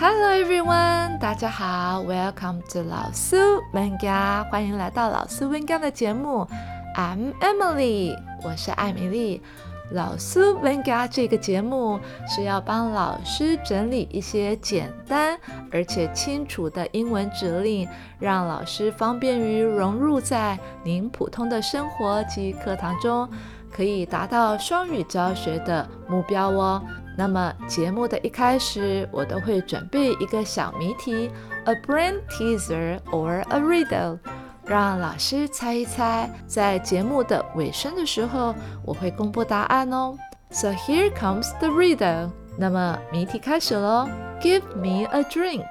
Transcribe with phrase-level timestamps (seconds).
[0.00, 3.36] Hello everyone，大家好，Welcome to 老苏
[3.72, 6.46] 文家，欢迎来到老苏文家的节目。
[6.94, 9.42] I'm Emily，我是艾米丽。
[9.90, 11.98] 老苏文家这个节目
[12.28, 15.36] 是要帮老师整理一些简单
[15.72, 17.88] 而且清楚的英文指令，
[18.20, 23.28] 让老师方便于融入在您普通的生活及课堂中，
[23.72, 26.80] 可以达到双语教学的目标哦。
[27.18, 31.28] 那么节目的一开始，我都会准备一个小谜题
[31.64, 34.20] ，a brain teaser or a riddle，
[34.64, 36.30] 让老师猜一猜。
[36.46, 38.54] 在节目的尾声的时候，
[38.84, 40.16] 我会公布答案哦。
[40.52, 42.30] So here comes the riddle。
[42.56, 44.08] 那么谜题开始喽。
[44.40, 45.66] Give me a drink，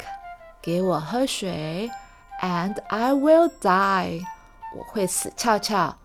[0.61, 1.89] 给我喝水
[2.41, 4.21] ，and I will die，
[4.77, 5.95] 我会死翘翘。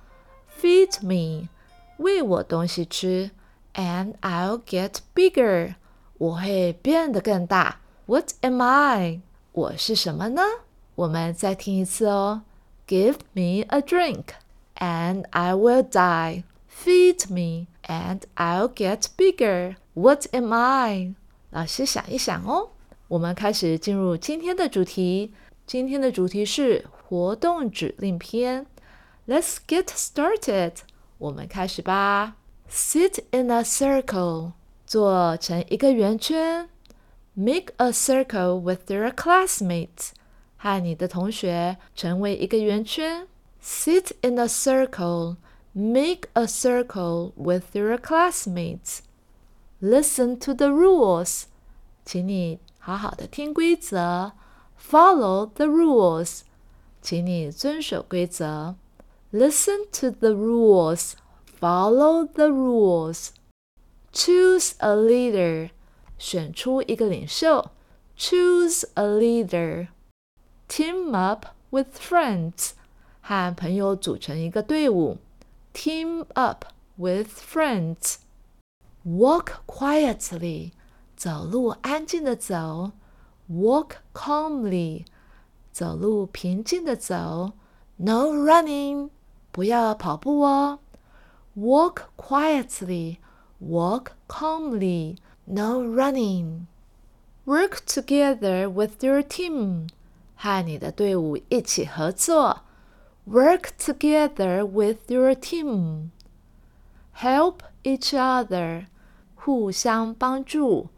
[0.61, 1.49] Feed me，
[1.97, 3.33] 喂我东西吃。
[3.75, 5.77] And I'll get bigger，
[6.19, 7.81] 我会变得更大。
[8.07, 9.21] What am I？
[9.53, 10.43] 我是什么呢？
[10.95, 12.43] 我们再听一次哦。
[12.87, 14.25] Give me a drink,
[14.77, 16.45] and I will die.
[16.71, 19.77] Feed me, and I'll get bigger.
[19.95, 21.15] What am I？
[21.51, 22.71] 老师想一想哦。
[23.09, 25.33] 我们开始进入今天的主题。
[25.67, 28.67] 今天的主题是活动指令篇。
[29.27, 30.73] Let's get started。
[31.19, 32.37] 我们开始吧。
[32.72, 34.54] Sit in a circle，
[34.86, 36.70] 做成一个圆圈。
[37.34, 40.10] Make a circle with your classmates，
[40.58, 43.28] 和你的同学成为一个圆圈。
[43.62, 45.38] Sit in a circle,
[45.74, 49.00] make a circle with your classmates.
[49.82, 51.44] Listen to the rules，
[52.06, 54.32] 请你好好的听规则。
[54.80, 56.42] Follow the rules，
[57.02, 58.76] 请你遵守规则。
[59.32, 61.14] Listen to the rules。
[61.62, 63.32] Follow the rules.
[64.12, 65.72] Choose a leader.
[66.18, 67.72] 选出一个领袖。
[68.18, 69.90] Choose a leader.
[70.68, 72.72] Team up with friends.
[73.22, 75.18] 和朋友组成一个队伍。
[75.74, 76.66] Team up
[76.96, 78.18] with friends.
[79.06, 80.72] Walk quietly.
[81.16, 82.92] 走路安静的走。
[83.50, 85.06] Walk calmly.
[85.72, 87.54] 走路平静的走。
[87.98, 89.10] No running.
[89.52, 90.80] 不要跑步哦。
[91.56, 93.20] Walk quietly,
[93.60, 96.68] walk calmly, no running.
[97.46, 99.88] Work together with your team.
[100.36, 102.62] 和你的队伍一起合作。
[103.26, 106.12] Work together with your team.
[107.16, 108.86] Help each other.
[109.36, 110.90] 互相帮助。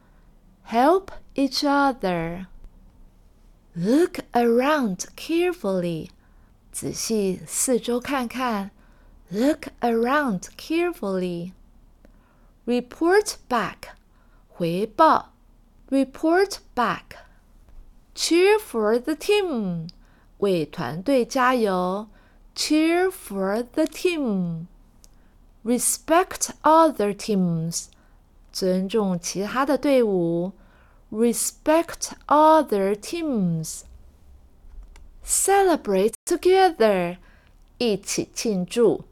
[0.68, 2.48] Help each other.
[3.74, 6.10] Look around carefully.
[6.72, 8.72] 仔细四周看看。
[9.32, 11.54] Look around carefully.
[12.66, 13.96] Report back.
[14.48, 15.34] 回报。
[15.90, 17.18] Report back.
[18.16, 19.90] Cheer for the team.
[20.40, 22.08] 为团队加油。
[22.56, 24.66] Cheer for the team.
[25.64, 27.86] Respect other teams.
[28.52, 30.54] 尊重其他的队伍。
[31.12, 33.82] Respect other teams.
[35.24, 37.18] Celebrate together.
[37.78, 39.06] 一起庆祝。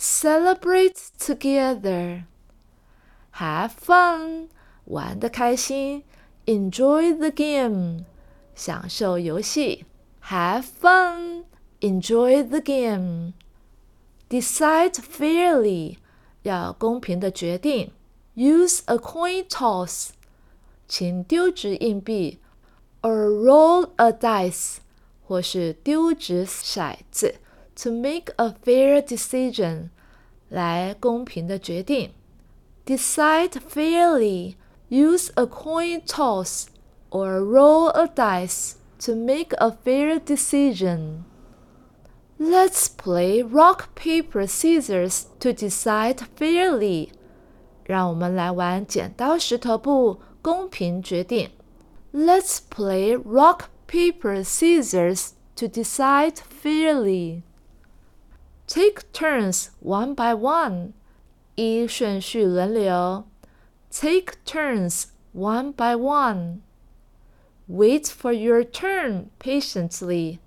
[0.00, 2.24] Celebrate together.
[3.36, 4.48] Have fun.
[4.84, 6.04] 玩的开心。
[6.46, 8.04] Enjoy the game.
[8.54, 9.84] 享受游戏。
[10.24, 11.44] Have fun.
[11.80, 13.32] Enjoy the game.
[14.28, 15.96] Decide fairly.
[16.42, 17.92] 要公平的决定。
[18.34, 20.10] Use a coin toss.
[20.86, 22.38] 请丢掷硬币。
[23.02, 24.76] Or roll a dice.
[25.26, 27.36] 或是丢掷骰子。
[27.76, 29.90] to make a fair decision，
[30.48, 32.12] 来公平的决定。
[32.86, 34.56] Decide fairly.
[34.88, 36.66] Use a coin toss
[37.10, 41.24] or roll a dice to make a fair decision.
[42.38, 47.08] Let's play rock paper scissors to decide fairly.
[47.84, 51.50] 让我们来玩剪刀石头布，公平决定。
[52.12, 57.42] Let's play rock paper scissors to decide fairly.
[58.70, 60.92] Take turns one by one，
[61.54, 63.24] 依顺序轮流。
[63.90, 66.60] Take turns one by one.
[67.68, 70.38] Wait for your turn patiently，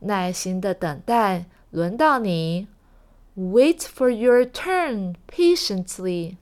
[0.00, 2.68] 耐心的等待轮到你。
[3.36, 6.36] Wait for your turn patiently.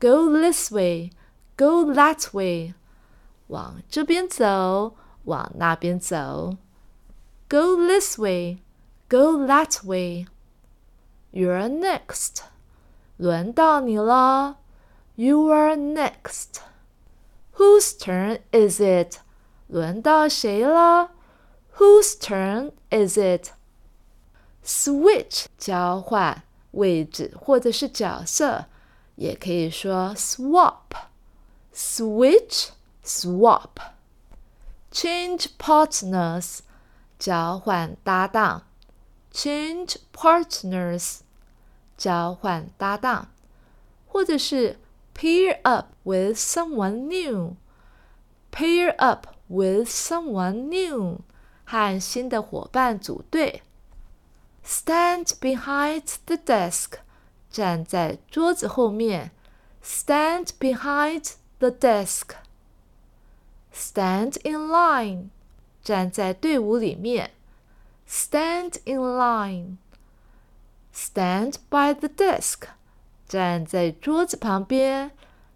[0.00, 1.10] Go this way,
[1.56, 2.74] go that way，
[3.48, 6.56] 往这边走，往那边走。
[7.48, 8.58] Go this way.
[9.12, 10.26] Go that way.
[11.32, 12.42] You're next.
[13.16, 14.58] 轮到你了。
[15.14, 16.60] You are next.
[17.56, 19.18] Whose turn is it？
[19.66, 21.10] 轮到谁了？
[21.76, 26.42] Whose turn is it？Switch 交换
[26.72, 28.66] 位置或者是角色，
[29.16, 32.68] 也可以说 swap。Switch
[33.04, 36.60] swap。Change partners
[37.18, 38.62] 交换搭档。
[39.32, 41.20] Change partners
[41.96, 43.28] 交换搭档，
[44.06, 44.78] 或者是
[45.14, 51.20] pair up with someone new。pair up with someone new，
[51.64, 53.62] 和新的伙伴组队。
[54.64, 56.98] Stand behind the desk，
[57.50, 59.30] 站在桌子后面。
[59.84, 65.28] Stand behind the desk。Stand in line，
[65.82, 67.30] 站在队伍里面。
[68.12, 72.68] Stand in line。Stand by the desk，
[73.28, 75.12] 站在桌子旁边。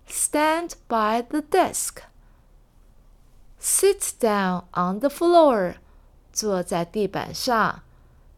[0.08, 5.76] Stand by the desk。Sit down on the floor，
[6.32, 7.82] 坐在地板上。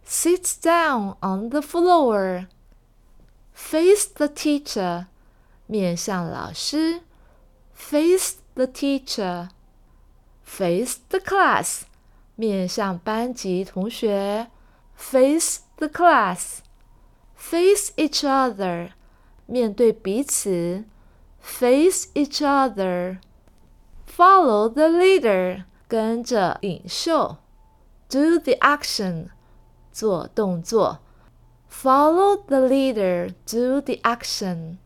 [0.06, 2.46] Sit down on the floor.
[3.54, 5.06] Face the teacher，
[5.66, 7.02] 面向老师。
[7.74, 9.48] Face the teacher.
[10.44, 11.82] Face the class，
[12.38, 14.48] 面向班级同学。
[14.94, 16.58] Face the class.
[17.34, 18.90] Face each other，
[19.46, 20.84] 面对彼此。
[21.40, 23.18] Face each other.
[24.06, 27.38] Follow the leader，跟着领袖。
[28.08, 29.28] Do the action。
[29.94, 30.98] 做动作，
[31.70, 34.78] follow the leader, do the action.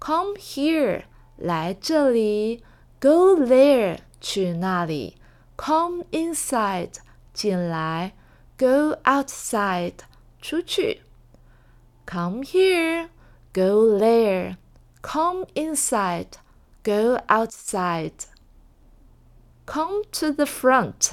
[0.00, 1.04] Come here，
[1.36, 2.60] 来这里；
[3.00, 5.16] go there，去那里
[5.56, 6.94] ；come inside，
[7.32, 8.12] 进来；
[8.58, 9.94] go outside，
[10.40, 11.02] 出去。
[12.06, 13.08] Come here,
[13.52, 14.56] go there.
[15.02, 16.38] Come inside,
[16.82, 18.26] go outside.
[19.66, 21.12] Come to the front，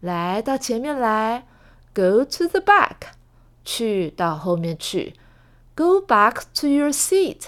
[0.00, 1.46] 来到前面来。
[1.92, 3.12] Go to the back，
[3.64, 5.14] 去到后面去。
[5.74, 7.46] Go back to your seat，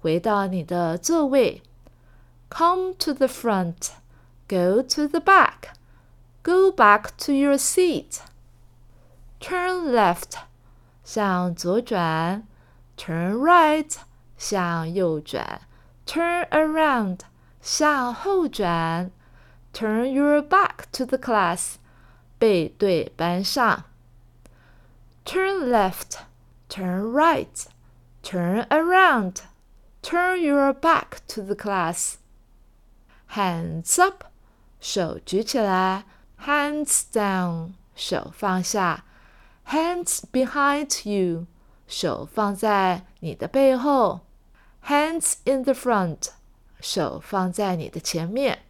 [0.00, 1.62] 回到你的座位。
[2.50, 3.90] Come to the front,
[4.48, 5.74] go to the back,
[6.46, 8.20] go back to your seat.
[9.40, 10.38] Turn left，
[11.04, 12.46] 向左转。
[12.96, 13.96] Turn right，
[14.36, 15.62] 向右转。
[16.06, 17.20] Turn around，
[17.60, 19.10] 向后转。
[19.72, 21.76] Turn your back to the class。
[22.38, 23.84] 背对班上。
[25.24, 26.18] Turn left,
[26.68, 27.66] turn right,
[28.24, 29.36] turn around,
[30.02, 32.16] turn your back to the class.
[33.34, 34.24] Hands up，
[34.80, 36.04] 手举起来。
[36.38, 39.04] Hands down，手放下。
[39.66, 41.46] Hands behind you，
[41.86, 44.20] 手放在你的背后。
[44.86, 46.28] Hands in the front，
[46.80, 48.60] 手放在你的前面。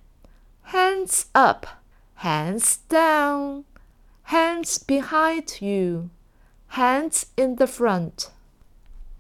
[0.71, 3.65] Hands up。Hands down,
[4.29, 6.11] hands behind you,
[6.71, 8.29] hands in the front.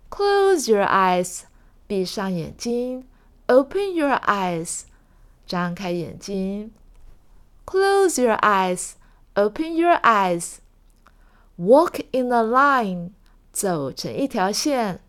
[0.08, 1.40] Close your eyes,
[1.88, 3.08] 闭上眼睛.
[3.46, 4.82] Open your eyes,
[5.48, 6.70] 张开眼睛.
[7.66, 8.96] Close your eyes,
[9.34, 10.60] open your eyes.
[11.56, 13.10] Walk in a line,
[13.52, 15.00] 走成一条线.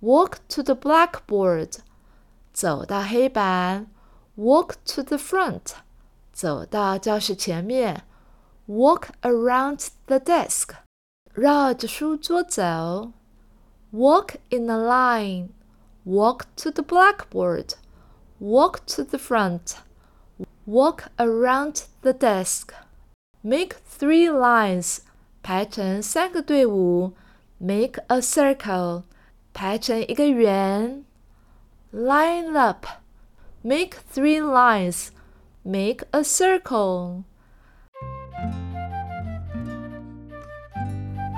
[0.00, 1.78] Walk to the blackboard,
[2.52, 3.86] 走到黑板.
[4.36, 5.74] Walk to the front.
[6.32, 8.04] 走到教室前面，
[8.66, 10.70] walk around the desk，
[11.34, 13.12] 绕着书桌走；
[13.92, 15.50] walk in a line,
[16.06, 17.74] walk to the blackboard,
[18.40, 19.76] walk to the front,
[20.66, 22.68] walk around the desk.
[23.42, 24.98] Make three lines，
[25.42, 27.12] 排成三个队伍；
[27.58, 29.02] make a circle，
[29.52, 31.04] 排成一个圆；
[31.92, 32.86] line up,
[33.62, 37.22] make three lines。Make a circle。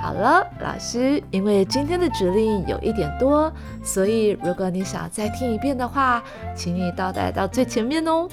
[0.00, 6.24] 好了，老师，因为今天的指令有一点多，所以如果你想再听一遍的话，
[6.56, 8.26] 请你倒带到最前面哦。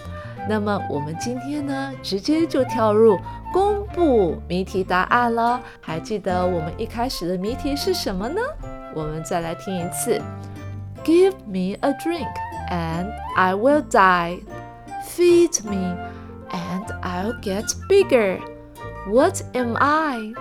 [0.49, 3.19] 那么我们今天呢，直接就跳入
[3.53, 5.61] 公布谜题答案了。
[5.81, 8.41] 还记得我们一开始的谜题是什么呢？
[8.95, 10.21] 我们再来听一次
[11.05, 12.33] ：Give me a drink
[12.71, 14.41] and I will die。
[15.09, 15.97] Feed me,
[16.50, 18.38] and I'll get bigger.
[19.09, 20.33] What am I?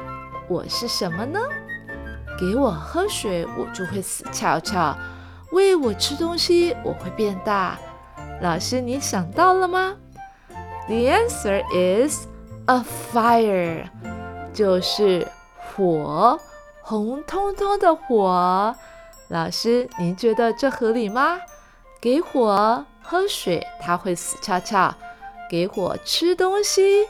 [0.50, 1.40] 我是什么呢？
[2.38, 4.94] 给我喝水，我就会死翘翘；
[5.52, 7.78] 喂我吃东西，我会变大。
[8.42, 9.96] 老师，你想到了吗
[10.88, 12.28] ？The answer is
[12.66, 13.86] a fire，
[14.54, 15.28] 就是
[15.58, 16.40] 火，
[16.82, 18.76] 红彤彤的火。
[19.30, 21.40] 老师，您觉得这合理吗？
[22.00, 22.86] 给火。
[23.08, 24.92] 喝水，它会死翘翘；
[25.48, 27.06] 给火吃东西，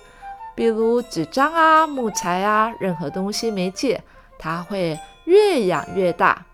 [0.54, 4.04] 比如纸张啊、木材啊，任何东西媒介，
[4.38, 6.46] 它会越养越大。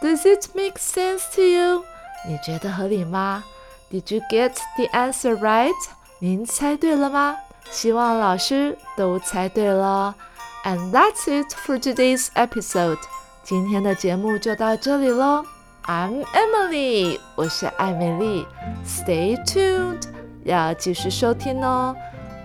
[0.00, 1.84] Does it make sense to you？
[2.26, 3.44] 你觉得合理吗
[3.91, 5.73] ？Did you get the answer right？
[6.19, 7.37] 您猜对了吗？
[7.69, 10.15] 希望老师都猜对了。
[10.63, 12.99] And that's it for today's episode。
[13.43, 15.45] 今天的节目就到这里喽。
[15.85, 18.47] I'm Emily，我是艾美丽。
[18.85, 20.03] Stay tuned，
[20.43, 21.93] 要继续收听哦。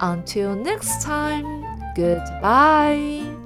[0.01, 3.42] Until next time，goodbye。